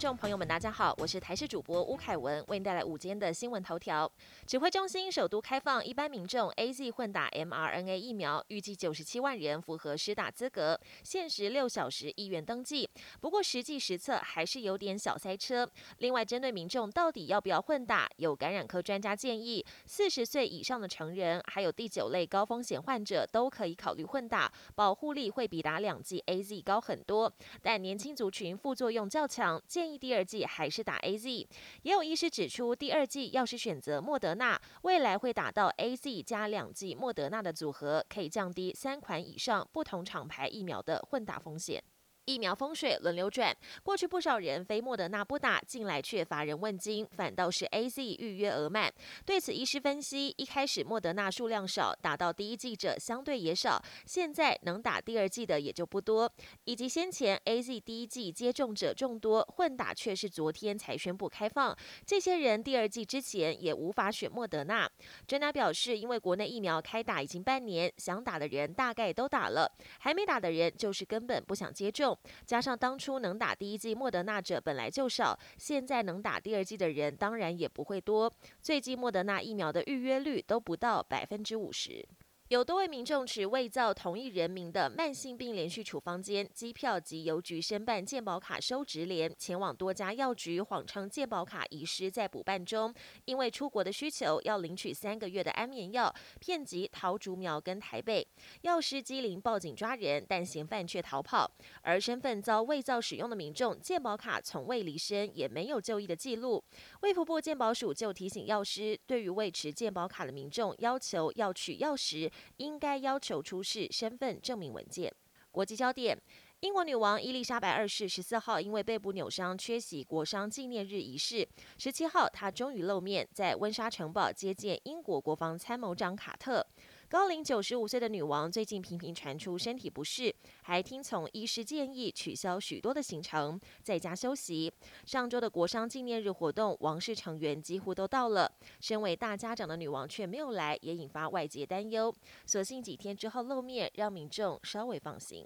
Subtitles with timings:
[0.00, 4.10] 听众朋友们，大家好，我是台视主播吴凯文，为您带来午间的新闻头条。
[4.46, 12.88] 指挥中心首都开放一般民众 A Z 混打 mRNA 疫苗，预计九十七万人符合施打资格，限时六小时医院登记。
[13.20, 15.70] 不过实际实测还是有点小塞车。
[15.98, 27.30] 另外，针对民众到底要不要混打，有感染科专家建议，四十岁以上的成人，还有第九类高风险患者都可以考虑混打，保护力会比打两剂 A Z 高很多。
[27.60, 29.62] 但年轻族群副作用较强。
[29.68, 31.48] 建议第二季还是打 A Z，
[31.82, 41.82] 也有医师指出，第二季要是选择莫德纳，未来会打到 A Z 加两剂莫德纳的组合，可以降低三款以上不同厂牌疫苗的混打风险。
[42.30, 48.92] 疫苗风水轮流转，过去不少人非莫德纳不打，近来却乏人问津，反倒是 A Z 预约额满。
[49.26, 56.30] 对此，医师分析，一开始莫德纳数量少，打到第一季者相对也少，现在能打第二季的也就不多。
[56.64, 64.88] 以及先前 A Z 第一季接种者众多，混打却是昨天才宣布开放，这些人第二季之前也无法选莫德纳。
[65.26, 69.68] 专家表示，因为国内疫苗开打已经半年，想打的人大概都打了，
[69.98, 72.16] 还没打的人就是根本不想接种。
[72.46, 78.32] 加上当初能打第一剂莫德纳者本来就少，现在能打第二剂的人当然也不会多。
[78.60, 82.06] 最近莫德纳疫苗的预约率都不到百分之五十。
[82.50, 92.92] 有多位民众持伪造同一人名的慢性病连续处方间、机票及邮局申办健保卡收执联，前往多家药局，谎称健保卡遗失在补办中。
[93.24, 98.26] 因为出国的需求，要领取三个月的安眠药，骗及桃竹苗跟台北。
[98.62, 101.48] 药师机灵报警抓人，但嫌犯却逃跑。
[101.82, 106.60] 而身份遭伪造使用的民众，健保卡从未离身，也没有就医的记录。
[107.02, 112.28] 卫福部健保署就提醒药师，对于未持健保卡的民众，要求要取药时。
[112.56, 115.12] 应该要求出示身份证明文件。
[115.50, 116.16] 国际焦点：
[116.60, 121.48] 英国女王伊丽莎白二世十四号因为背部扭伤缺席国殇纪念日仪式。
[121.76, 126.64] 十七号，她终于露面，在温莎城堡接见英国国防参谋长卡特。
[127.10, 130.32] 高龄九十五岁的女王最近频频传出身体不适，
[130.62, 134.72] 还听从医师建议取消许多的行程，在家休息。
[135.04, 142.14] 上周的国殇纪念日活动，王室成员几乎都到了，身为大家长的女王却没有来，也引发外界担忧。
[142.46, 145.44] 所幸几天之后露面，让民众稍微放心。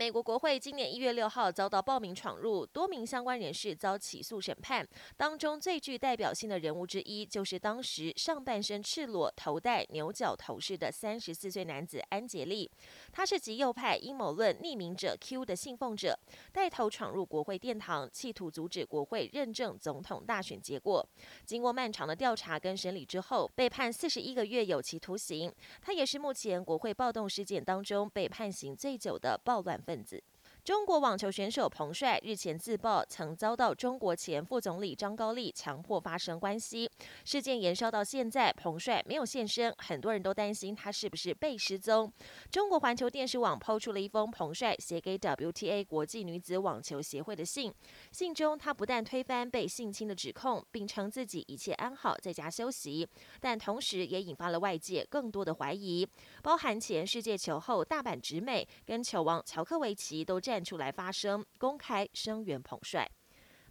[0.00, 4.88] 美国国会今年一月六号遭到暴民闯入，多名相关人士遭起诉审判。
[5.14, 12.70] 当中最具代表性的人物之一，就是当时上半身赤裸、头戴牛角头饰的三十四岁男子安杰利。
[13.12, 16.18] 他是极右派阴谋论匿名者 Q 的信奉者，
[16.50, 21.06] 带头闯入国会殿堂，企图阻止国会认证总统大选结果。
[21.44, 25.52] 经过漫长的调查跟审理之后，被判四十一个月有期徒刑。
[25.82, 29.78] 他也是目前国会暴动事件当中被判刑最久的暴乱。
[29.90, 30.22] 分子。
[30.70, 36.88] 中国网球选手彭帅日前自曝曾遭到中国前副总理张高丽强迫发生关系，
[37.24, 42.12] 事件延烧到现在，彭帅没有现身，很多人都担心他是不是被失踪。
[42.52, 47.74] 中国环球电视网抛出了一封彭帅写给 WTA 国际女子网球协会的信，
[48.12, 53.04] 信中他不但推翻被性侵的指控，并称自己一切安好，在家休息，
[53.40, 56.06] 但同时也引发了外界更多的怀疑，
[56.44, 60.59] 包含前世界球后大阪直美跟球王乔克维奇都站。
[60.64, 63.08] 出来发声，公开声援彭帅。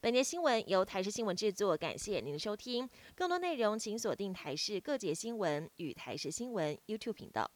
[0.00, 2.88] 本节新闻由台视新闻制作，感谢您的收听。
[3.14, 7.50] 更多内容请锁定台视各节新闻与台视新闻 YouTube 频道。